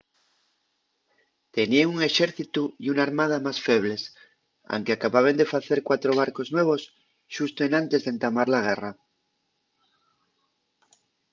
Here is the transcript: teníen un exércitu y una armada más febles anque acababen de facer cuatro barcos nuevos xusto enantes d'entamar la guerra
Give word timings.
teníen 1.57 1.87
un 1.95 1.99
exércitu 2.09 2.63
y 2.83 2.85
una 2.93 3.03
armada 3.07 3.37
más 3.45 3.57
febles 3.67 4.01
anque 4.75 4.93
acababen 4.93 5.39
de 5.39 5.51
facer 5.53 5.77
cuatro 5.87 6.11
barcos 6.21 6.47
nuevos 6.55 6.81
xusto 7.35 7.59
enantes 7.69 8.01
d'entamar 8.03 8.47
la 8.51 8.61
guerra 8.67 8.91